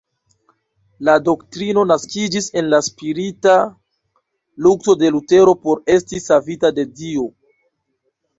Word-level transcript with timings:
La 1.09 1.13
doktrino 1.25 1.83
naskiĝis 1.89 2.47
en 2.61 2.71
la 2.75 2.79
spirita 2.87 3.53
lukto 4.69 4.97
de 5.03 5.13
Lutero 5.17 5.55
por 5.67 5.85
esti 5.99 6.23
savita 6.31 6.73
de 6.81 6.89
Dio. 7.03 7.29